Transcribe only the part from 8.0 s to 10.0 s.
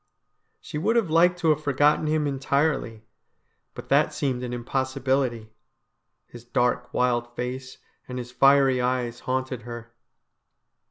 and his fiery eyes haunted her.